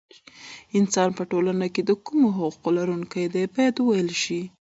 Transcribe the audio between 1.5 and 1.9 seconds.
کې